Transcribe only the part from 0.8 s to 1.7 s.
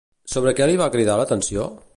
va cridar l'atenció?